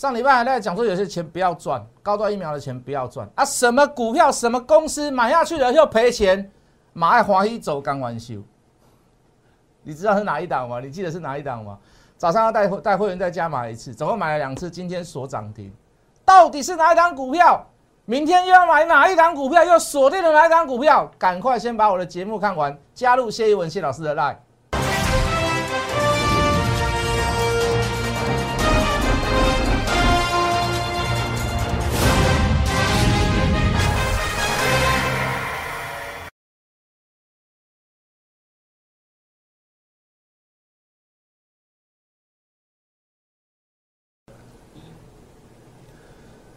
[0.00, 6.50] 上礼拜还在讲说有些钱不要赚，高端疫苗的钱不要赚啊，什么股票什么公司买下去了又赔钱，
[6.94, 8.42] 马爱华一走刚完休。
[9.82, 10.80] 你知道是哪一档吗？
[10.80, 11.78] 你记得是哪一档吗？
[12.16, 15.70] 早上要带带会员再加码一次，总共买了两次，今天锁涨停，
[16.24, 17.62] 到底是哪一档股票？
[18.06, 19.62] 明天又要买哪一档股票？
[19.62, 21.12] 又锁定了哪一档股票？
[21.18, 24.36] 赶快先把我的节目看完，加入谢一文谢老师的 line。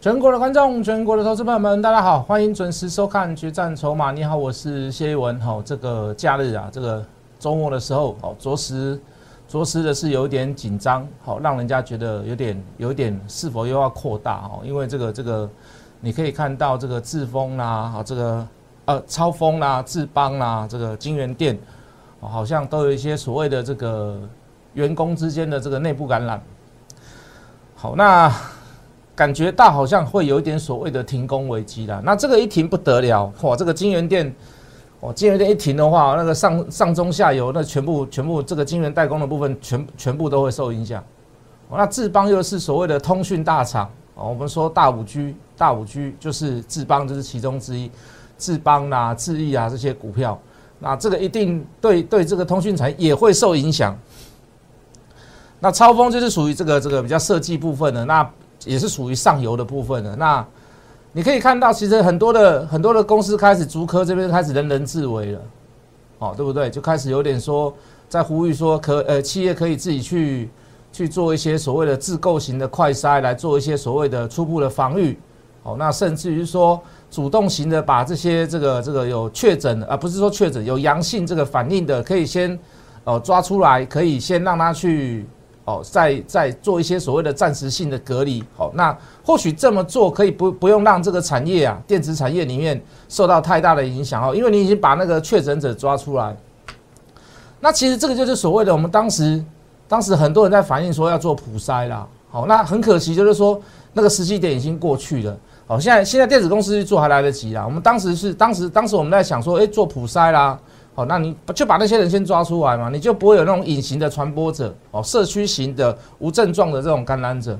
[0.04, 4.10] 全国的观众，全国的投资朋友们，大家好，欢迎准时收看《决战筹码》。
[4.12, 5.40] 你好，我是谢一文。
[5.40, 7.02] 好，这个假日啊，这个
[7.38, 9.00] 周末的时候，好，着实
[9.48, 14.60] 着实的是有点紧张，好，让人家觉得有点有点是否又要扩大哦？
[14.62, 15.48] 因为这个这个，
[16.00, 18.46] 你可以看到这个智峰啦，好，这个
[18.84, 21.58] 呃超峰啦、智邦啦，这个金源店，
[22.20, 24.20] 好像都有一些所谓的这个
[24.74, 26.42] 员工之间的这个内部感染。
[27.74, 28.30] 好，那。
[29.16, 33.54] 感觉到好像会有一点所谓的停工危机了，那这个一停不得了，哇！
[33.54, 34.34] 这个金源店，
[34.98, 41.02] 哦，金源店一停的话，那个上上中下游那全部全部这个金源代工的部分全全部都会受影响。
[41.70, 47.88] 那智邦又是所谓的通讯大厂，哦，我们说大五 G 大五 G 就是智邦就是其中之一，
[48.36, 50.36] 智邦啊、智毅啊这些股票，
[50.80, 53.96] 那这个一定对对这个通讯产业也会受影响。
[55.60, 58.28] 那超风就是属于这个这个比较设计部分的那。
[58.64, 60.16] 也是属于上游的部分的。
[60.16, 60.46] 那
[61.12, 65.40] 你可以看到，其实很多的很多的公司开始逐科这边开始人人自危了，
[66.18, 66.68] 哦，对不对？
[66.68, 67.72] 就开始有点说
[68.08, 70.50] 在呼吁说，可呃企业可以自己去
[70.92, 75.16] 去做一些所谓的自构型的快筛，来做一些所谓的初步的防御。
[75.62, 82.58] 哦，那甚至于说主动型的把这些这个这个有确诊啊，不是说确诊有阳性这个反应的，可以先
[83.04, 85.24] 哦抓出来，可以先让他去。
[85.64, 88.94] 哦，在在做一些所谓的暂时性的隔离，好，那
[89.24, 96.36] 或许这么做可以不不用让这个产业啊，电子产业里面受到太大的影响哦，因为你已经把那个确诊者抓出来。
[97.60, 99.42] 那其实这个就是所谓的我们当时，
[99.88, 103.58] 当时很多人在反映说要做普筛啦，好，那很可惜就是说
[103.94, 105.34] 那个时机点已经过去了，
[105.66, 110.58] 好，现在现在电子公司去做还来得及啦，我们当时是当时当时我们在想说，哎，做普筛啦。
[110.96, 117.58] 好，那你就把那些人先抓出来嘛，你就不会有那种隐形的传播者哦，社区型的无症状的这种感染者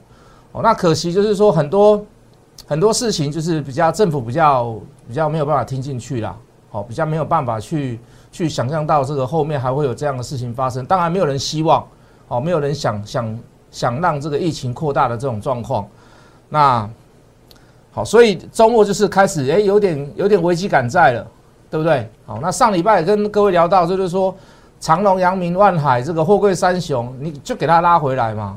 [0.52, 0.62] 哦。
[0.62, 2.06] 那可惜就是说很多
[2.64, 4.76] 很多事情就是比较政府比较
[5.08, 6.36] 比较没有办法听进去啦，
[6.70, 7.98] 哦，比较没有办法去
[8.30, 10.86] 去想象到这个后面还会有这样的事情发生。
[10.86, 11.84] 当然没有人希望
[12.28, 13.38] 哦，没有人想想
[13.72, 15.84] 想让这个疫情扩大的这种状况。
[16.48, 16.88] 那
[17.90, 21.26] 好，所以周末就是开始哎，有点有点危机感在了。
[21.74, 22.08] 对不对？
[22.24, 24.32] 好，那上礼拜跟各位聊到，就是说
[24.78, 28.56] 长隆、阳明、万海这个货柜三雄，你就给它拉回来嘛。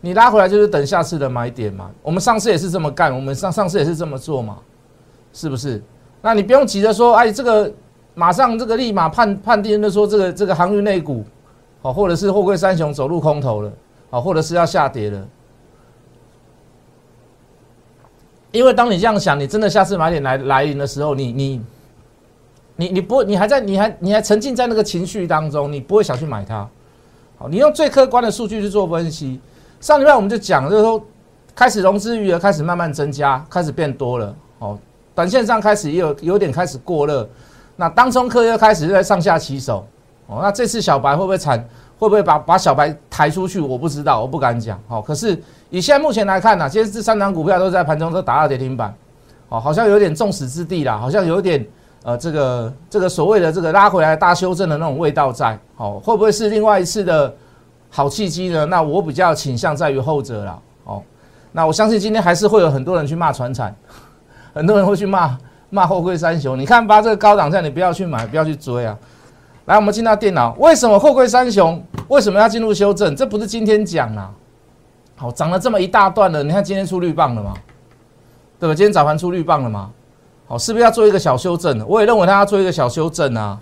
[0.00, 1.90] 你拉回来就是等下次的买点嘛。
[2.02, 4.56] 我们上次也是这么干，我们上上次也是这么做嘛，
[5.34, 5.82] 是不是？
[6.22, 7.70] 那你不用急着说，哎，这个
[8.14, 11.22] 马上这个立马判判定的说这个这个航运内股，
[11.82, 13.70] 哦，或者是货柜三雄走入空头了，
[14.08, 15.28] 哦，或者是要下跌了。
[18.50, 21.62] 因为当你这样想，你真的下次买点来来临的时候，你你。
[22.80, 26.66] 你你不你还在你还你还沉浸在那个情绪当中，你不会想去买它。
[27.36, 29.38] 好，你用最客观的数据去做分析。
[29.80, 31.02] 上礼拜我们就讲，就是说
[31.54, 34.34] 开始融资余额开始慢慢增加，开始变多了。
[34.60, 34.78] 哦，
[35.14, 37.28] 短线上开始也有有点开始过热。
[37.76, 39.86] 那当中客又开始在上下起手。
[40.26, 41.62] 哦，那这次小白会不会惨？
[41.98, 43.60] 会不会把把小白抬出去？
[43.60, 44.80] 我不知道，我不敢讲。
[44.88, 48.94] 好，可是以现在目前来看呢，今天这三档股票都在盘中都打到跌停板。
[49.50, 51.62] 哦，好像有点众矢之的啦，好像有点。
[52.02, 57.34] 呃，这个这个所谓的这个拉回来大修正的那种味道在，好，会不会是另外一次的
[57.90, 58.64] 好契机呢？
[58.64, 61.02] 那我比较倾向在于后者了，哦，
[61.52, 63.74] 那我相信今天还是会有很多人去骂船产，
[64.54, 65.36] 很多人会去骂
[65.68, 66.58] 骂后贵三雄。
[66.58, 68.96] 你看吧，这个高档价你不要去买，不要去追啊。
[69.66, 73.14] 来，我们进到电脑，为什么后贵三雄为什么要进入修正？
[73.14, 74.30] 这不是今天讲啊，
[75.16, 77.52] 好，涨了这么一大段了，你看今天出绿棒了吗？
[78.58, 78.74] 对吧？
[78.74, 79.90] 今天早盘出绿棒了吗？
[80.50, 81.80] 哦，是不是要做一个小修正？
[81.86, 83.56] 我也认为它要做一个小修正啊，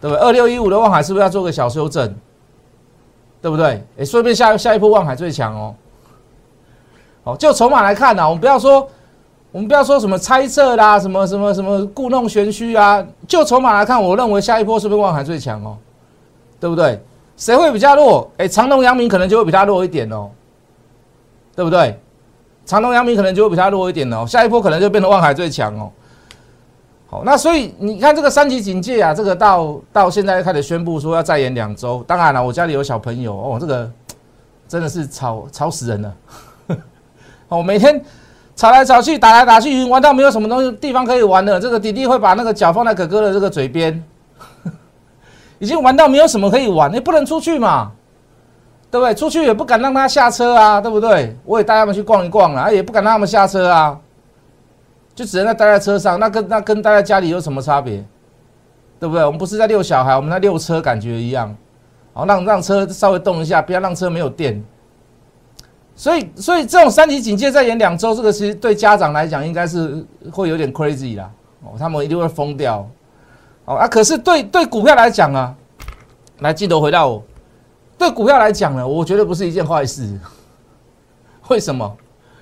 [0.00, 0.18] 对不对？
[0.20, 2.12] 二六一五的望海是不是要做个小修正？
[3.40, 3.86] 对不对？
[3.96, 5.74] 哎，顺便下下一波望海最强哦。
[7.22, 8.88] 哦，就筹码来看呢，我们不要说，
[9.52, 13.06] 我们不要说什么猜测啦，什么什么什么故弄玄虚啊。
[13.28, 15.76] 就筹码来看，我认为下一波是不是望海最强哦？
[16.58, 17.00] 对不对？
[17.36, 18.28] 谁会比较弱？
[18.38, 20.30] 哎，长隆、阳明可能就会比较弱一点哦，
[21.54, 21.96] 对不对？
[22.66, 25.92] 长隆、阳明可能就会比它弱一点哦，下一波可能就变成望海最强哦。
[27.10, 32.04] 好，那所以你看这个三级警戒啊，这个到到现在开始宣布说要再延两周。
[32.06, 33.90] 当然了，我家里有小朋友哦，这个
[34.68, 36.14] 真的是吵吵死人了。
[37.48, 37.98] 哦，每天
[38.54, 41.58] 吵来吵去，打来打去，玩到没有什么东西地方可以玩了。
[41.58, 44.04] 这个弟弟会把那个脚放在哥哥的这个嘴边，
[45.58, 47.90] 已经玩到没有什么可以玩，你不能出去嘛，
[48.90, 49.14] 对不对？
[49.14, 51.34] 出去也不敢让他下车啊，对不对？
[51.46, 53.98] 我也带他们去逛一逛了，也不敢让他们下车啊。
[55.18, 58.04] 就只能在待在车上，那跟那跟待在家里有什么差别？
[59.00, 59.24] 对不对？
[59.24, 61.52] 我们不是在遛小孩，我们在遛车，感觉一样。
[62.12, 64.62] 好，让让车稍微动一下，不要让车没有电。
[65.96, 71.28] 所以，所以这种三级警戒再延两周，这个其实对家长来讲应该是会有点 crazy 啦。
[71.64, 72.88] 哦，他们一定会疯掉。
[73.64, 75.52] 哦啊，可是对对股票来讲啊，
[76.38, 77.24] 来镜头回到我，
[77.98, 80.16] 对股票来讲呢，我觉得不是一件坏事。
[81.48, 81.96] 为什么？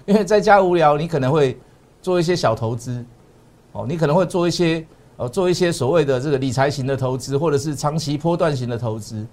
[0.04, 1.58] 因为在家无聊，你可能会。
[2.06, 3.04] 做一些小投资，
[3.72, 4.86] 哦，你可能会做一些，
[5.16, 9.26] 呃，做一些所谓的这个理财型的投资，或者是长期波段型的投资。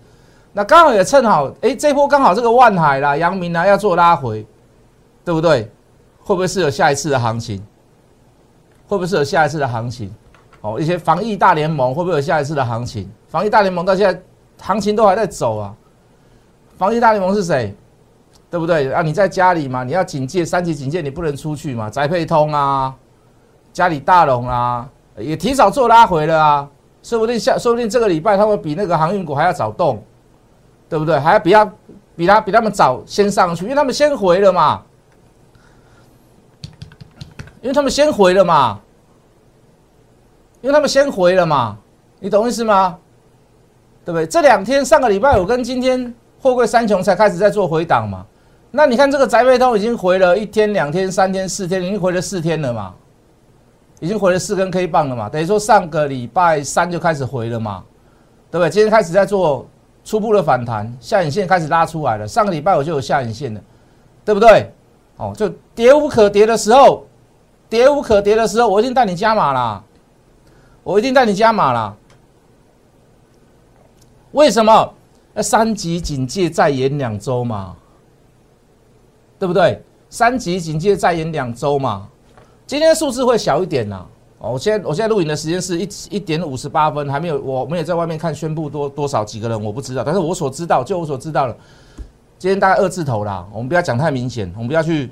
[0.54, 4.44] 那刚好也趁好，哎，这波刚好这个万海啦、阳明啦要做拉回，
[5.24, 5.70] 对不对？
[6.24, 7.64] 会不会是有下一次的行情？
[8.88, 10.12] 会不会是有下一次的行情？
[10.62, 13.08] 哦，一些防疫大联盟会不会有下一次的行情？
[13.28, 14.20] 防疫大联盟到现在
[14.60, 15.76] 行情都还在走啊。
[16.76, 17.76] 防疫大联盟是谁？
[18.54, 19.02] 对不对啊？
[19.02, 21.90] 你在家里嘛，你要警戒三级警戒，你不能出去嘛。
[21.90, 22.94] 宅配通啊，
[23.72, 26.70] 家里大龙啊，也提早做拉回了啊。
[27.02, 30.04] 说不定下，说不定这个礼拜他会比那个航运股还要早动，
[30.88, 31.18] 对不对？
[31.18, 31.74] 还要比他
[32.16, 34.84] 比他比他们早先上去，因为他们先回了嘛。
[37.60, 38.80] 因为他们先回了嘛。
[40.62, 41.76] 因为他们先回了嘛。
[42.20, 43.00] 你懂意思吗？
[44.06, 44.28] 对不对？
[44.28, 48.24] 这两天上个礼拜我跟今天货柜三雄才开始在做回档嘛。
[48.76, 52.92] 那你看这个宅配通已经回了一天、两天、三天、四天，已经回了四天了嘛？
[54.00, 55.30] 已经回了四根 K 棒了嘛？
[55.30, 57.84] 等于说上个礼拜三就开始回了嘛？
[58.50, 58.72] 对不对？
[58.72, 59.68] 今天开始在做
[60.04, 62.28] 初步的反弹，下影线开始拉出来了。
[62.28, 63.62] 上个礼拜我就有下影线了，
[64.26, 64.72] 对不对？
[65.18, 67.06] 哦，就跌无可跌的时候，
[67.70, 69.84] 跌无可跌的时候，我一定带你加码啦！
[70.84, 71.96] 我一定带你加码啦！
[74.32, 74.94] 为什么？
[75.36, 77.76] 那三级警戒再延两周嘛？
[79.44, 79.78] 对不对？
[80.10, 82.08] 三级警戒再延两周嘛，
[82.66, 84.06] 今天数字会小一点呐。
[84.40, 90.02] 哦，我现在我现在录影的时间是一一点五十八分，还没有，我们也在外面看宣布多多少几个人，我不知道。
[90.02, 91.58] 但是我所知道，就我所知道的，
[92.40, 93.46] 今天大概二字头啦。
[93.52, 95.12] 我们不要讲太明显，我们不要去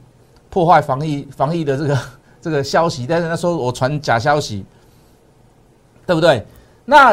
[0.49, 1.99] 破坏防疫防疫的这个
[2.39, 3.05] 这个消息。
[3.05, 4.63] 但是他说我传假消息，
[6.05, 6.45] 对不对？
[6.85, 7.11] 那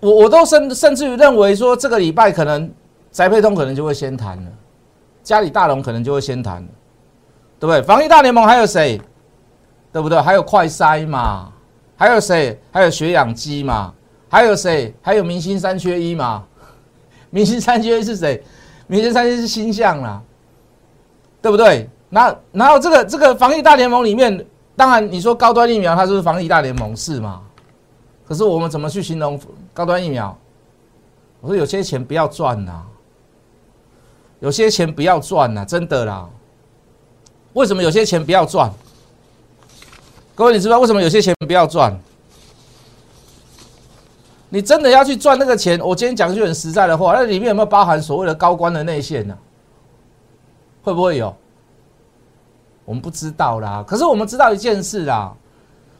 [0.00, 2.68] 我我都甚甚至于认为说，这个礼拜可能
[3.12, 4.50] 宅配通可能就会先谈了。
[5.26, 6.64] 家里大龙可能就会先谈，
[7.58, 7.82] 对不对？
[7.82, 9.00] 防疫大联盟还有谁？
[9.92, 10.20] 对不对？
[10.20, 11.52] 还有快筛嘛？
[11.96, 12.56] 还有谁？
[12.70, 13.92] 还有血氧机嘛？
[14.28, 14.94] 还有谁？
[15.02, 16.44] 还有明星三缺一嘛？
[17.30, 18.40] 明星三缺一是谁？
[18.86, 20.22] 明星三缺一是星象啦，
[21.42, 21.90] 对不对？
[22.08, 24.46] 那然后这个这个防疫大联盟里面，
[24.76, 27.42] 当然你说高端疫苗它就是防疫大联盟是嘛？
[28.28, 29.36] 可是我们怎么去形容
[29.74, 30.38] 高端疫苗？
[31.40, 32.80] 我说有些钱不要赚呐。
[34.40, 36.28] 有些钱不要赚呐，真的啦。
[37.54, 38.70] 为什么有些钱不要赚？
[40.34, 41.98] 各位，你知道为什么有些钱不要赚？
[44.48, 45.80] 你真的要去赚那个钱？
[45.80, 49.36] 我今天讲句很实在的话，那里面有没有包含所谓的高官的内线呢？
[50.82, 51.34] 会不会有？
[52.84, 53.82] 我们不知道啦。
[53.86, 55.34] 可是我们知道一件事啊，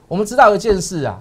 [0.07, 1.19] 我们知道一件事啊。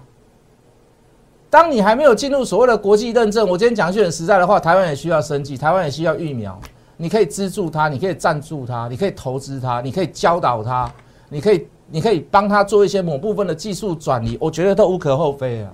[1.49, 6.59] 当你还没有进入所谓的国际认证，我今天讲句很实在的话，台湾也需要生计，台湾也需要疫苗。
[6.97, 10.91] 你可以资助他，你可以赞助他，你可以投资他，你可以教导他，
[11.29, 15.71] 你可以，你可以帮他做一些某部分的技术转移，我觉得都无可厚非啊。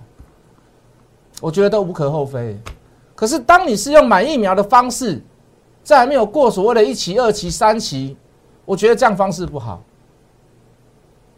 [1.40, 2.58] 我觉得都无可厚非。
[3.16, 5.24] 可是当你是用买疫苗的方式，
[5.84, 8.18] 在还没有过所谓的一期、二期、三期，
[8.66, 9.82] 我觉得这样方式不好。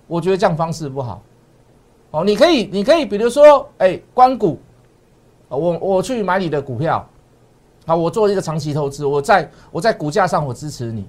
[0.08, 1.22] 我觉得这样方式不好。
[2.12, 4.60] 哦，你可以，你可以，比如说，哎，关股，
[5.50, 7.08] 我我去买你的股票。
[7.86, 11.06] 好，我做一个长期投资，我在我在股价上我支持你。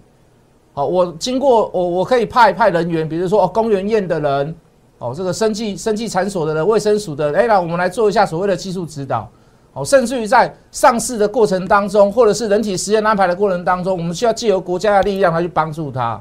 [0.73, 4.57] 好，我经过我我可以派派人员，比如说哦，公园院的人，
[4.99, 9.31] 哦，这个生计生计产所的人，卫生署的，哎，那我们来做一下所谓的技术指导。
[9.73, 16.21] 哦，甚至于在上市的过程当中，或者是人体实验安排的过程当中，我们需要借由国家的力量来去帮助他。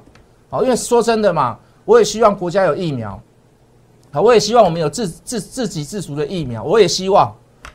[0.49, 3.19] 好，因为说真的嘛，我也希望国家有疫苗。
[4.11, 6.63] 好，我也希望我们有自自自给自足的疫苗。
[6.63, 7.33] 我也希望。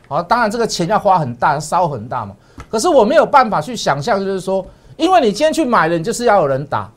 [0.09, 2.35] 好，当然这个钱要花很大，烧很大嘛。
[2.67, 4.65] 可是我没有办法去想象，就是说，
[4.97, 6.91] 因为你今天去买了，你就是要有人打，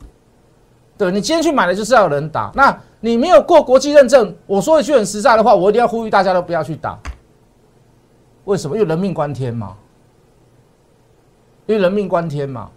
[0.97, 6.97] 对你今天去买的就是要有人打，那你没有过国际认证，我说一句很实在的话，我一定要呼吁大家都不要去打。
[8.45, 8.75] 为什么？
[8.75, 9.75] 因为人命关天嘛，
[11.67, 12.69] 因为人命关天嘛，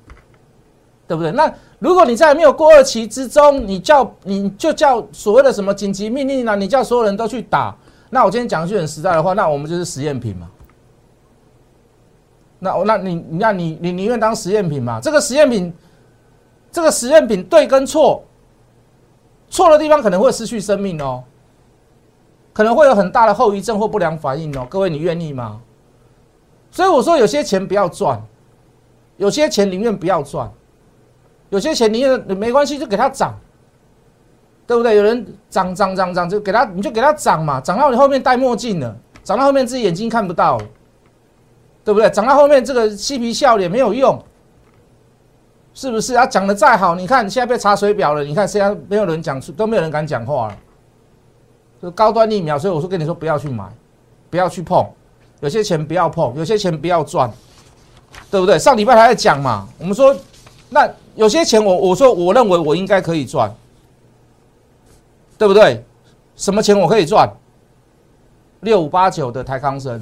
[1.09, 1.33] 对不对？
[1.33, 6.55] 那如果你在没有过二期之中，你叫你就叫所谓的什么紧急命令呢？
[6.57, 7.75] 你叫所有人都去打，
[8.10, 10.50] 那我今天讲一句很实在的话，那我们就是实验品嘛。
[12.58, 14.98] 那我那你那你你宁愿当实验品嘛？
[15.00, 15.72] 这个实验品，
[16.72, 18.25] 这个实验品对跟错，
[19.48, 21.22] 错的地方可能会失去生命哦，
[22.54, 24.66] 可能会有很大的后遗症或不良反应哦。
[24.70, 25.60] 各位，你愿意吗？
[26.70, 28.20] 所以我说，有些钱不要赚，
[29.18, 30.50] 有些钱宁愿不要赚，
[31.50, 33.34] 有些钱宁愿没关系，就给它涨，
[34.66, 34.96] 对不对？
[34.96, 40.61] 有人涨涨涨涨，就给他，你就给他涨嘛，涨到你后面戴墨镜了，涨到后面自己眼睛看不到。
[41.85, 42.11] 对不对？
[42.11, 44.20] 涨到后面这个嬉皮笑脸没有用，
[45.73, 46.14] 是不是？
[46.14, 50.58] 他讲的再好，你看现在被查水表了，你看现在没有人讲出，都没有人敢讲话了。
[51.80, 53.64] 就高端疫苗，所以我说跟你说不要去买，
[54.28, 54.85] 不要去碰，
[55.38, 57.30] 有些钱不要碰，有些钱不要赚，
[58.32, 58.58] 对不对？
[58.58, 60.12] 上礼拜还在讲嘛，我们说
[60.68, 63.49] 那有些钱我我说我认为我应该可以赚，
[65.38, 65.85] 对不对？
[66.35, 67.28] 什么钱我可以赚？
[68.61, 69.99] 六五八九的台康生。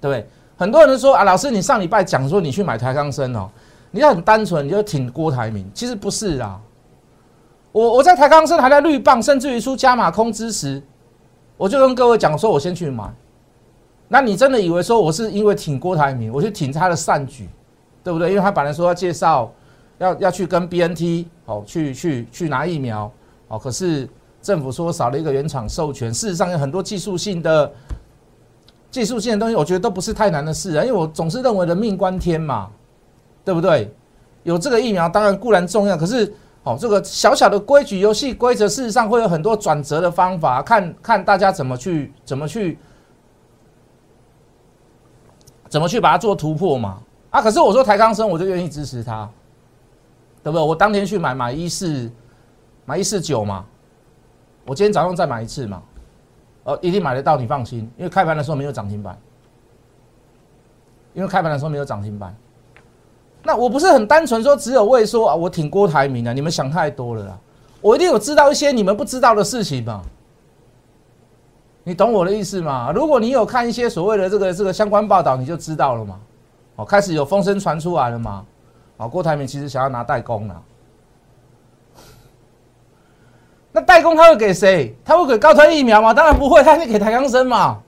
[0.00, 0.28] 对不对？
[0.56, 3.48] 很多人说啊，老师，你上礼拜讲说你去买台康生哦，
[3.90, 5.68] 你要很单纯，你就挺郭台铭。
[5.74, 6.60] 其实不是啊，
[7.72, 10.82] 我我在台康生还在绿棒，甚至于出加码空之时，
[11.56, 13.12] 我就跟各位讲说，我先去买。
[14.08, 17.48] 那你真的以为说我是因为挺郭台铭，我去挺他的善举，
[18.04, 18.28] 对不对？
[18.30, 19.52] 因为他本来说要介绍，
[19.98, 23.10] 要要去跟 BNT 哦，去去去拿疫苗
[23.48, 24.08] 哦，可是
[24.42, 27.72] 政府说少了一个原厂授权，事实上有很多技术性的。
[28.88, 32.70] 技术性的东西，我觉得都不是太难的事啊，因为我总是认为人命关天嘛，
[33.44, 33.92] 对不对？
[34.44, 42.78] 有这个疫苗当然固然重要，可是哦，这个小小的规矩、游戏规则，事实上会有很多转折的方法，看看大家怎么去、怎么去、
[45.68, 46.98] 怎么去把它做突破嘛。
[47.28, 49.28] 啊，可是我说台康生，我就愿意支持他，
[50.46, 50.64] 对不对？
[50.64, 52.08] 我当天去买买一四
[52.84, 53.64] 买一四九嘛，
[54.64, 55.82] 我今天早上再买一次嘛。
[56.62, 59.18] 哦，一定买得到，你放心，因为开盘的时候没有涨停板，
[61.14, 62.32] 因为开盘的时候没有涨停板。
[63.42, 67.36] 那我不是很单纯说只有为说啊，我挺郭台铭啊，你们想太多了啦。
[67.80, 70.00] 我一定有知道一些你们不知道的事情嘛，
[71.82, 72.92] 你懂我的意思吗？
[72.94, 76.20] 如果你有看一些所谓的这个这个相关报道，你就知道了嘛。
[76.76, 78.46] 哦，开始有风声传出来了嘛。
[78.96, 80.62] 哦，郭台铭其实想要拿代工了。
[83.72, 84.96] 那代工他会给谁？
[85.04, 86.14] 他会给高端疫苗吗？
[86.14, 87.78] 当然不会，他会给台康生嘛。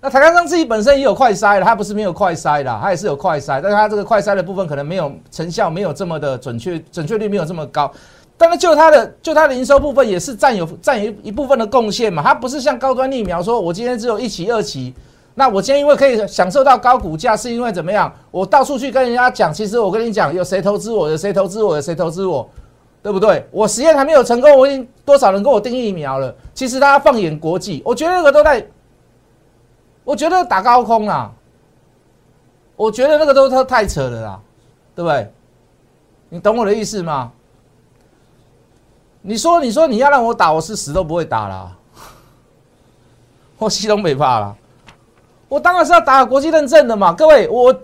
[0.00, 7.90] 那台康生自己本身也有快筛了，他不是没有快筛啦，他也是有快筛，但是他这个快筛的部分可能没有成效，没有这么的准确，准确率没有这么高。
[8.36, 12.22] 但是就他的就他的营收部分也是占有占有一部分的贡献嘛。
[12.22, 14.94] 他不是像高端疫苗说，我今天只有一期二期，
[15.38, 18.12] 那我今天因为可以享受到高股价，是因为怎么样？
[18.32, 22.50] 我到处去跟人家讲，其实我跟你讲，有谁投资我，有谁投资我，有谁投资我。
[23.00, 23.46] 对不对？
[23.52, 26.34] 我实验还没有成功，我已经多少人跟我订疫苗了？
[26.52, 28.66] 其实大家放眼国际，我觉得那个都在，
[30.02, 31.32] 我觉得打高空啊，
[32.74, 34.40] 我觉得那个都太太扯了啦，
[34.96, 35.32] 对不对？
[36.28, 37.30] 你懂我的意思吗？
[39.22, 41.78] 你说，你说你要让我打，我是死都不会打了，
[43.58, 44.56] 我西东北怕了，
[45.48, 47.74] 我当然是要打国际认证的嘛，各位我。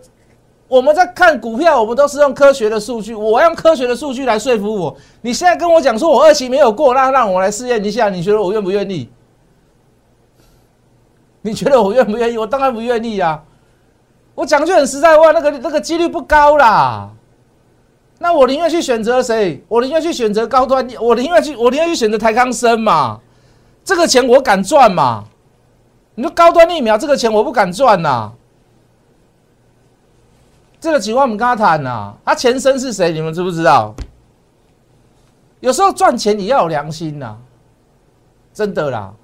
[0.66, 3.14] 我们在看股票，我们都是用科学的数据。
[3.14, 4.96] 我用科学的数据来说服我。
[5.20, 9.08] 你现在跟我讲说我二期没有过，那让我来试验一下，你觉得我愿不愿意？
[11.42, 12.38] 你觉得我愿不愿意？
[12.38, 13.42] 我当然不愿意呀。
[14.34, 17.10] 我讲句很实在话，那个那个几率不高啦。
[18.18, 19.62] 那我宁愿去选择谁？
[19.68, 23.20] 我宁愿去选择高端，我宁愿去，我宁愿去选择台康生嘛。
[23.84, 25.24] 这个钱我敢赚嘛？
[26.14, 28.32] 你说高端疫苗这个钱我不敢赚呐。
[30.80, 33.10] 这个情况我们跟他谈呐，他前身是谁？
[33.12, 33.94] 你们知不知道？
[35.60, 37.36] 有时候赚钱你要有良心呐，
[38.52, 39.14] 真的啦，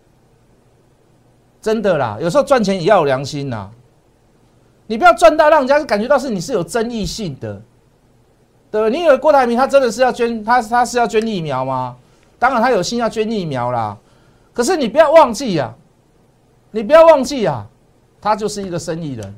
[1.61, 2.16] 真的啦。
[2.18, 3.68] 有时候赚钱也要有良心呐，
[4.87, 7.61] 你不要赚到让人家感觉到是你是有争议性的，
[8.70, 8.90] 对不对？
[8.90, 11.94] 你以为郭台铭他真的是要捐，他他是要捐疫苗吗？
[12.38, 13.99] 当然他有心要捐疫苗啦，
[14.54, 15.75] 可是你不要忘记呀，
[16.71, 17.67] 你不要忘记啊，
[18.21, 19.35] 他就是一个生意人。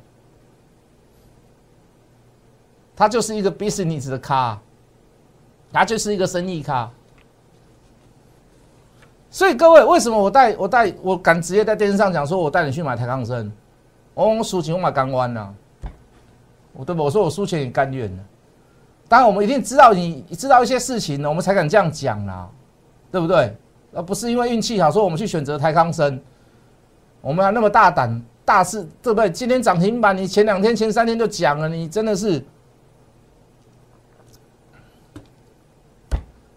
[2.95, 4.59] 他就是一个 business 的咖，
[5.73, 6.89] 他就是一个生意咖。
[9.31, 13.51] 所以各位，为什么我带我带我敢直接在电视上讲说，我带你去买台抗生，
[14.15, 15.49] 我输钱我买干弯呐，
[16.75, 17.03] 我对不？
[17.03, 18.23] 我说我输钱也甘愿的。
[19.09, 22.49] 当然我们一定知道你知道一些事情呢，我们才敢这样讲啦，
[23.11, 23.57] 对不对？
[23.95, 26.21] 而不是因为运气好，说我们去选择台康生，
[27.23, 29.31] 我们还那么大胆，大事对不对？
[29.31, 32.45] 今天涨停板，你前两天、前三天就讲了，你真的是，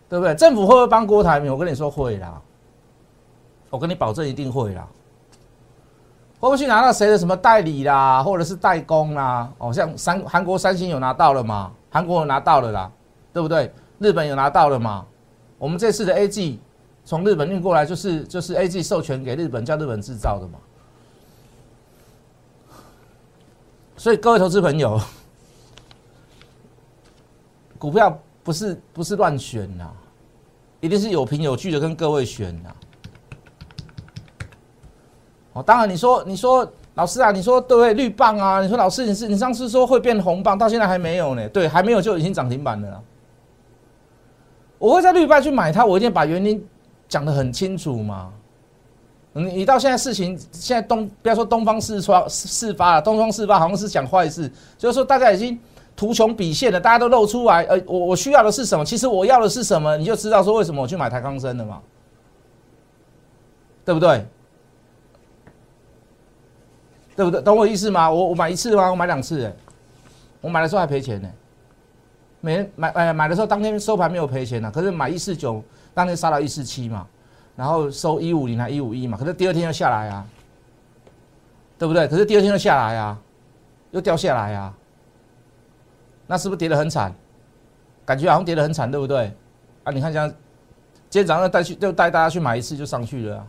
[0.09, 0.35] 对不对？
[0.35, 1.51] 政府会不会帮郭台铭？
[1.51, 2.41] 我跟你说会啦，
[3.69, 4.85] 我跟你保证一定会啦。
[6.37, 9.49] 会不会去拿到谁的什么代理啦，或者是代工啦？
[9.57, 11.71] 哦，像三韩国三星有拿到了吗？
[11.89, 12.91] 韩国有拿到了啦，
[13.31, 13.71] 对不对？
[13.99, 15.05] 日本有拿到了吗？
[15.57, 16.59] 我们这次的 A G
[17.05, 20.59] 从日本运过来，就是就是 A G 授权给日本，叫日本制造的嘛。
[23.95, 24.99] 所以各位投资朋友，
[27.77, 29.87] 股票不是不是乱选呐，
[30.81, 32.69] 一定是有凭有据的跟各位选呐。
[35.53, 37.93] 哦，当然你说你说老师啊，你说对不对？
[37.93, 41.47] 绿棒啊，你说老师你是你上次说会变红棒，到现在还没有呢。
[41.49, 43.03] 对，还没有就已经涨停板了。
[44.77, 46.67] 我会在绿棒去买它，我一定把原因
[47.07, 48.31] 讲得很清楚嘛。
[49.33, 55.59] 你你到现在事情现在东不要说东方事发事发了，东方事发好像是讲坏事，就是说大家已经
[55.95, 57.63] 图穷匕现了，大家都露出来。
[57.63, 58.85] 呃，我我需要的是什么？
[58.85, 59.97] 其实我要的是什么？
[59.97, 61.81] 你就知道说为什么我去买台康生的嘛，
[63.83, 64.25] 对不对？
[67.15, 67.41] 对不对？
[67.41, 68.09] 懂我意思吗？
[68.09, 68.89] 我我买一次吗？
[68.89, 69.53] 我买两次，哎，
[70.39, 71.29] 我买的时候还赔钱呢。
[72.39, 75.63] 没买哎，买的时候当天收盘没有赔钱呢，可是买一四九，
[75.95, 77.07] 当天杀到一四七嘛，
[77.55, 80.27] 然后收一五零还一五一嘛，可是第二天又下来啊，
[81.79, 82.07] 对不对？
[82.07, 83.17] 可是第二天又下来啊，
[83.91, 84.73] 又掉下来啊，
[86.27, 87.11] 那是不是跌得很惨？
[88.05, 89.33] 感觉好像跌得很惨，对不对？
[89.83, 90.29] 啊，你看这样，
[91.09, 93.47] 今天早上带去就带大家去买一次就上去了。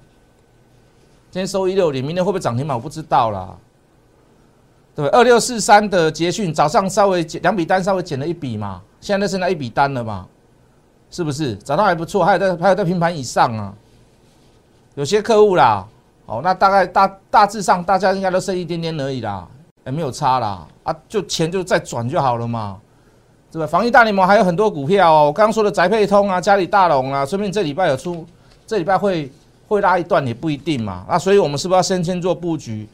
[1.30, 2.76] 今天收一六零，明天会不会涨停板？
[2.76, 3.58] 我不知道啦。
[4.94, 10.26] 对，二六四三的捷讯早上稍微减两笔单，稍微减了一笔嘛，现在剩下一笔单了嘛，
[11.10, 11.54] 是不是？
[11.56, 13.73] 涨到还不错，还有在还有在平盘以上啊。
[14.95, 15.86] 有些客户啦，
[16.26, 19.47] 哦，那大概大大致上大家应该都剩一点点而已啦，
[19.84, 22.78] 也没有差啦，啊，就钱就再转就好了嘛，
[23.50, 23.66] 对吧？
[23.66, 28.25] 防疫大联盟还有很多股票哦，我刚刚说的宅配通啊，嘉里大龙啊，说明这礼拜有出，
[28.66, 29.30] 这礼拜会。
[29.69, 32.88] 会拉一段也不一定嘛，那所以我们是不是要先先做布局？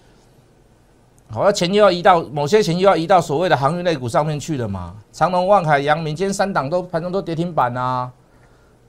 [1.33, 4.95] 好，要钱又要移到某些钱又要移到所谓的航运类股上面去了嘛？
[5.13, 8.13] 长隆、万海、阳明，今天三档都盘中都跌停板啊！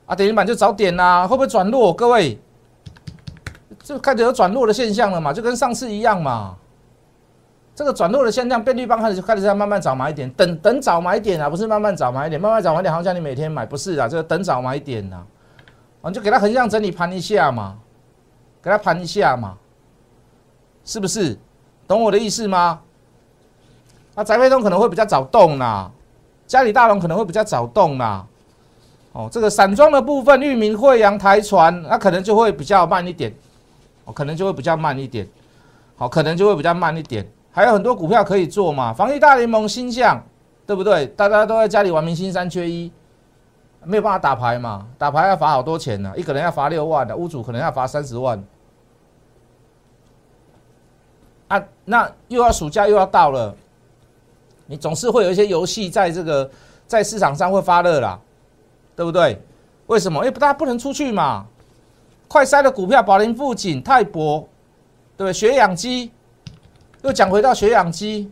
[0.05, 1.93] 啊，跌停板就早点呐，会不会转弱？
[1.93, 2.37] 各位，
[3.81, 5.31] 就开始有转弱的现象了嘛？
[5.31, 6.57] 就跟上次一样嘛。
[7.73, 15.23] 这个转弱的现象，便利棒开始就开始在慢慢找买点，等等找买点啊，不是慢慢找买点，慢慢找买点，好像你每天买，不是啊，这个等找买点呐。
[16.01, 17.77] 啊，就给它横向整理盘一下嘛，
[18.61, 19.55] 给它盘一下嘛，
[20.83, 21.37] 是不是？
[21.87, 22.79] 懂我的意思吗？
[24.15, 25.89] 啊，翟飞东可能会比较早动啦，
[26.45, 28.25] 嘉里大龙可能会比较早动啦。
[29.11, 33.31] 哦，这个散装的部分，裕民、惠阳、台船，那可能就会比较慢一点，
[34.05, 35.27] 哦，可能就会比较慢一点，
[35.95, 37.27] 好，可能就会比较慢一点。
[37.51, 40.23] 还有很多股票可以做嘛，防疫大联盟、新象，
[40.65, 41.05] 对不对？
[41.07, 42.91] 大家都在家里玩明星三缺一。
[43.85, 44.87] 没有办法打牌嘛？
[44.97, 48.41] 打牌要罚好多钱呢，一个人要罚六万的，屋主可能要罚三十万。
[51.47, 53.55] 啊，那又要暑假又要到了，
[54.65, 56.49] 你总是会有一些游戏在这个
[56.87, 58.19] 在市场上会发热啦，
[58.95, 59.41] 对不对？
[59.87, 60.19] 为什么？
[60.19, 61.45] 因为大家不能出去嘛。
[62.27, 64.39] 快筛的股票，宝林富锦、泰博，
[65.17, 65.33] 对不对？
[65.33, 66.11] 血氧机
[67.01, 68.31] 又讲回到血氧机，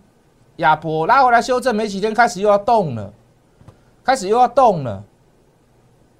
[0.57, 3.13] 亚博拉回来修正没几天，开始又要动了，
[4.03, 5.03] 开始又要动了。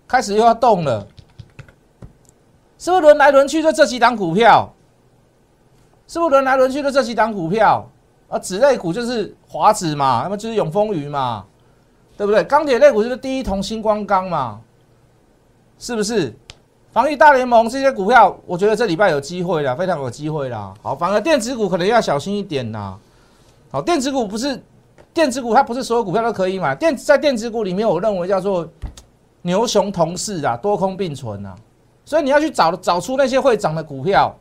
[0.08, 1.08] 开始又要动了，
[2.78, 4.70] 是不是轮来轮去就这几档股票？
[6.12, 7.88] 是不是轮来轮去的这几档股票？
[8.28, 11.46] 啊，纸类股就是华纸嘛，那么就是永丰鱼嘛，
[12.18, 12.44] 对不对？
[12.44, 14.60] 钢铁类股就是第一铜星光钢嘛，
[15.80, 16.36] 是不是？
[16.92, 20.74] 防御大联盟这些股票，我觉得这礼拜有机会了，非常有机会啦。
[20.82, 22.98] 好，反而电子股可能要小心一点呐。
[23.72, 24.62] 好，电子股不是
[25.14, 26.76] 电子股，它不是所有股票都可以买。
[26.76, 28.68] 电在电子股里面，我认为叫做。
[29.44, 31.56] 牛熊同势啊，多空并存啊，
[32.06, 34.32] 所以你要去找找出那些会涨的股票，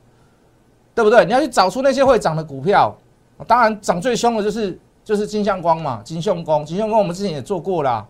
[0.94, 1.24] 对不对？
[1.24, 2.94] 你要去找出那些会涨的股票，
[3.46, 8.07] 当然涨最凶的就是就是金相光嘛，金相光，金相光我们之前也做过啦，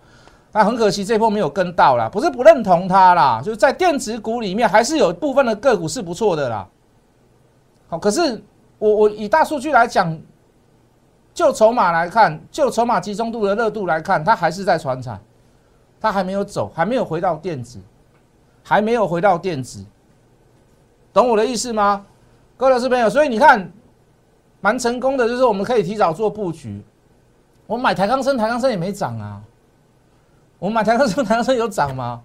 [0.52, 6.66] 那很可惜这波没有跟到啦，不是不认同它啦，就是在电子股里面还是有部分的个股是不错的啦。
[7.88, 8.42] 好，可是
[8.78, 10.18] 我我以大数据来讲，
[11.32, 15.20] 就筹码来看，就筹码集中度的热度来看，它还是在传产。
[16.02, 17.78] 它还没有走，还没有回到电子，
[18.62, 19.84] 还没有回到电子，
[21.12, 22.06] 懂我的意思吗？
[22.60, 23.72] 各位老师朋友，所以你看，
[24.60, 26.78] 蛮成功的，就是我们可以提早做布局。
[27.66, 29.40] 我买台康生，台康生也没涨啊，
[30.58, 32.20] 我们买台康生，台康生有涨吗？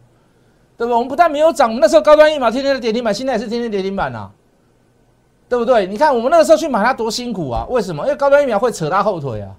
[0.76, 0.92] 对不？
[0.94, 4.30] 我们不但没有涨，我们那时候高端疫苗天天的跌停板，现在也是天天跌停板呐，
[5.48, 5.88] 对不对？
[5.88, 7.66] 你看我们那个时候去买它多辛苦啊！
[7.70, 8.04] 为什么？
[8.04, 9.56] 因为高端疫苗会扯它后腿啊！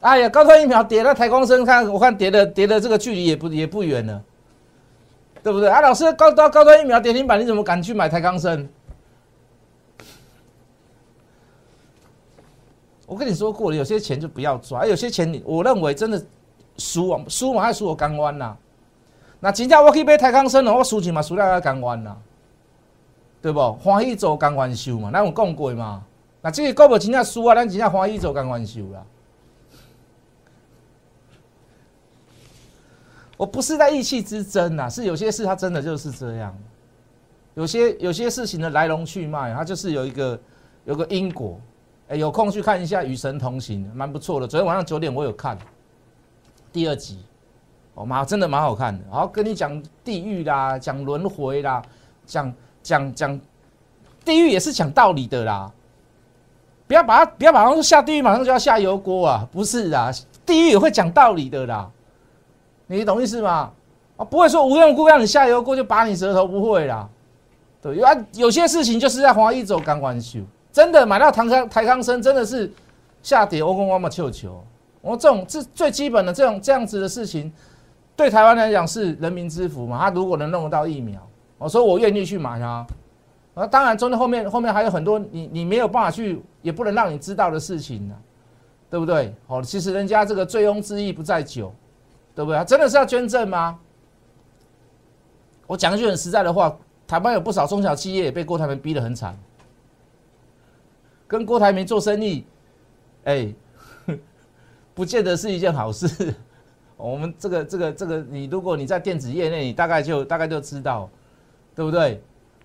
[0.00, 4.20] 哎呀，高端疫苗跌了，台光生看我看跌的跌的这个距离也不也不远了，
[5.44, 5.68] 对不对？
[5.68, 8.68] 啊，老师高高高端疫苗跌停板，你怎么敢去买台康生？
[13.10, 16.24] 我跟你说过了，有些钱就不要抓，有些钱你我认为真的
[16.76, 18.56] 输啊输嘛，还输我港湾呐。
[19.40, 22.16] 那真正我去买太康生了，我输钱嘛输了个港湾呐，
[23.42, 23.72] 对不？
[23.72, 26.04] 欢喜做港湾收嘛，那我讲过嘛。
[26.40, 29.04] 那这个股票真正输啊，咱真正欢喜做港湾收啦。
[33.36, 36.56] 我不是在意气之争呐，是有些事它真的就是这样。
[37.54, 40.40] 有些有些事情的来龙去脉，它就是有一个
[40.84, 41.60] 有个因果。
[42.10, 44.46] 哎，有空去看一下《与神同行》，蛮不错的。
[44.46, 45.56] 昨天晚上九点我有看
[46.72, 47.20] 第二集。
[47.94, 49.04] 哦妈，真的蛮好看的。
[49.08, 51.80] 然后跟你讲地狱啦，讲轮回啦，
[52.26, 53.40] 讲讲讲
[54.24, 55.70] 地狱也是讲道理的啦。
[56.88, 60.10] 不要把它不要把它说下地狱马上就要下油锅啊，不是啊，
[60.44, 61.88] 地狱也会讲道理的啦。
[62.88, 63.70] 你懂意思吗？
[64.16, 67.08] 啊，不会说无缘无故让你下油锅就拔你舌头，不会啦。
[67.80, 70.40] 对，有啊，有些事情就是在华一走钢管秀，
[70.72, 72.72] 真的买到唐康台康生真的是
[73.22, 74.62] 下跌，我跟我妈求求。
[75.00, 77.52] 我这种这最基本的这种这样子的事情。
[78.16, 79.98] 对台湾来讲是人民之福嘛？
[79.98, 82.86] 他如果能弄得到疫苗，我说我愿意去买它。
[83.54, 88.14] 啊，当然中间后面后面还有很多你你没有办法去，也不能让你知道的事情呢，
[88.90, 89.34] 对不对？
[89.46, 91.72] 哦，其实人家这个醉翁之意不在酒，
[92.34, 92.62] 对不对？
[92.64, 93.78] 真的是要捐赠吗？
[95.66, 96.76] 我讲一句很实在的话，
[97.08, 99.34] 台湾有不少中小企业也被郭台铭逼得很惨，
[101.30, 102.44] 跟郭台铭做生意，
[103.22, 103.54] 哎，
[104.92, 106.34] 不见得是一件好事。
[106.98, 111.08] 我们这个这个这个，你如果你在电子业内，你大概就大概就知道，
[111.72, 112.20] 对不对？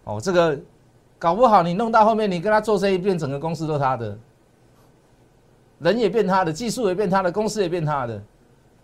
[0.05, 0.59] 哦，这个
[1.19, 4.17] 搞不好你弄到后面，你跟他做生意，变整个公司都他的，
[5.77, 8.23] 人也变他的，技术也变他的，公司也变他的。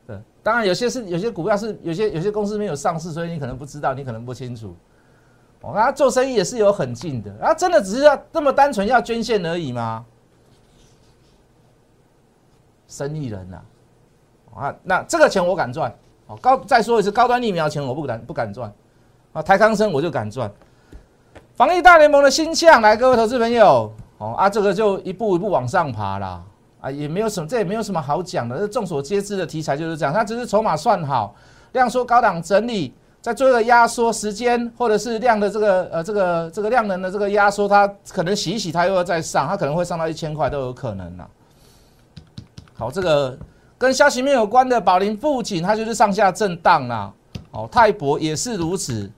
[0.06, 4.76] 对，当然有些是有些股票是有些有些公司没有上市，所以你可能不知道，你可能不清楚。
[5.62, 10.06] 哦，他做生意也是有很近的，啊，真的只是要这么单纯要捐献而已吗？
[12.88, 13.62] 生意人呐。
[14.54, 15.90] 啊，那这个钱我敢赚，
[16.28, 18.70] 哦高再说一次，高端疫苗钱我不敢不敢赚，
[19.32, 20.52] 啊台康生我就敢赚，
[21.56, 26.44] 防疫大联盟的新项来，各位投资朋友，哦啊这个就一步一步往上爬啦，
[26.82, 31.34] 啊也没有什么，这也没有什么好讲的，这众所皆知的题材就是这样，它只是筹码算好，
[31.72, 41.26] 量缩高档整理，在做一个压缩时间，或者是量的这个呃这个这个量能的这个压缩，它可能洗一洗它又要再上，它可能会上到一千块都有可能呐，
[42.74, 43.38] 好这个。
[43.78, 47.12] 跟消息面有关的宝林富锦，它就是上下震荡啦。
[47.50, 49.12] 哦，泰博也是如此，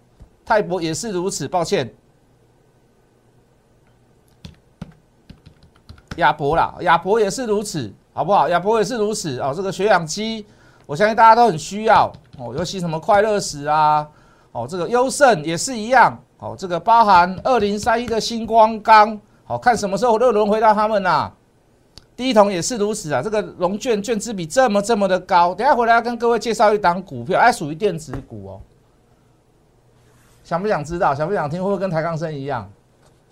[0.46, 1.46] 泰博也是如此。
[1.50, 1.94] 抱歉，
[6.16, 8.48] 亚博啦，亚博也是如此，好不好？
[8.48, 9.52] 亚博也是如此哦。
[9.54, 10.46] 这个血氧机，
[10.86, 14.08] 我相信大家都很需要哦，尤其什么快乐史啊，
[14.52, 16.18] 哦，这个优胜也是一样。
[16.40, 21.32] 哦，这个包含二零三一的星光钢，好看什么时候热轮回到他们呐？
[22.16, 28.62] 第一桶也是如此啊，这个融券券资比这么这么的高，等下回来要跟各位介绍一档股票，哎，属于电子股哦。
[30.44, 31.16] 想不想知道？
[31.16, 31.64] 想不想听？
[31.64, 32.70] 会不会跟台钢生一样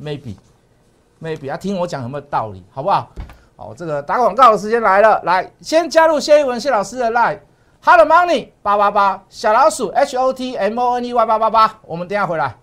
[0.01, 2.63] ？Maybe，Maybe，啊，听我讲有没有道理？
[2.71, 3.09] 好不好？
[3.57, 7.39] 好，这个打广告的时间来了，来，先加入谢一文谢老师的 line
[7.83, 12.55] Hello Money 八八八小老鼠 H O T M O N E Y 八八八，我们等下回来。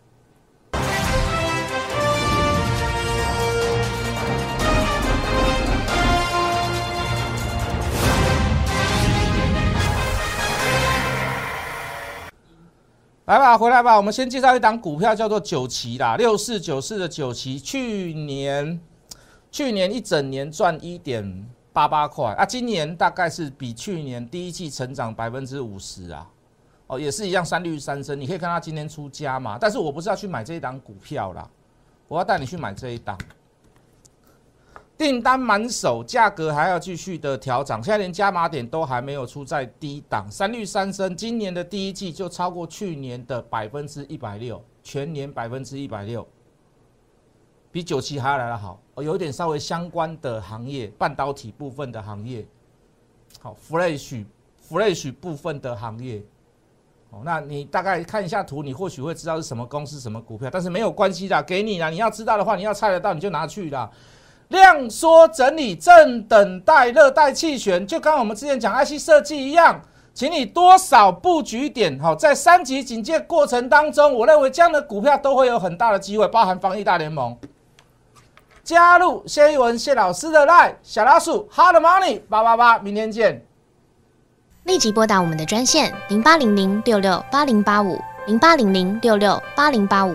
[13.24, 13.96] 来吧，回来吧。
[13.96, 18.80] 我们先介绍一档股票，叫做九旗啦，六四九四的九旗，去年
[19.50, 21.44] 去年一整年赚一点
[21.78, 26.28] 八八块啊，今年大概是比去年第一季成长百分之五十啊，
[26.88, 28.20] 哦，也是一样三绿三升。
[28.20, 31.48] 你可以看它今天出加嘛，但是我不是要去买这一档股票啦，
[32.08, 33.16] 我要带你去买这一档。
[34.96, 40.28] 订单满手，价格还要继续的调涨，现在连加码点都还没有出，在低档。
[40.28, 46.26] 三绿三升，今年的第一季就超过去年的百分之一百六，全年百分之一百六，
[47.70, 48.80] 比九七还要来得好。
[48.96, 52.44] 有一点稍微相关的行业，半导体部分的行业，
[53.40, 56.22] 好，Flash，Flash 部分的行业，
[57.10, 61.90] 哦，那你大概看一下图，你或许会知道是什么公司、什么股票，但是没有关系的，给你了。
[61.90, 63.88] 你要知道的话，你要猜得到，你就拿去了。
[64.48, 69.80] 量缩整理，正等待热带气旋，就跟我们之前讲 IC 设计一样，
[70.12, 77.36] 请你多少布局点，好，在三级警戒过程当中，我认为这样的股票都会有很大的机会，包含防疫大联盟。
[78.68, 83.42] 加入谢一文谢老师的 line 小老鼠 hard money 八八八，明天见。
[84.64, 90.14] 立即拨打我们的专线零八零零六六八零八五零八零零六六八零八五